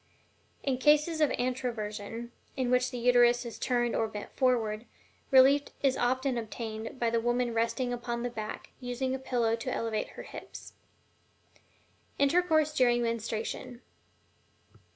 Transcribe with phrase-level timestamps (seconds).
[0.63, 4.85] In cases of ANTROVERSION, in which the Uterus is turned or bent forward,
[5.29, 9.71] relief is often obtained by the woman resting upon the back, using a pillow to
[9.71, 10.73] elevate her hips.
[12.17, 13.83] INTERCOURSE DURING MENSTRUATION.